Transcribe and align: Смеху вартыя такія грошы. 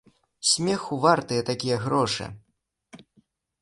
Смеху 0.51 0.97
вартыя 1.05 1.41
такія 1.53 1.77
грошы. 1.87 2.25